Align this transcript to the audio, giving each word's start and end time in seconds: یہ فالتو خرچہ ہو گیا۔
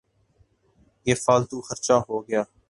یہ 1.05 1.15
فالتو 1.23 1.57
خرچہ 1.67 1.93
ہو 2.07 2.17
گیا۔ 2.27 2.41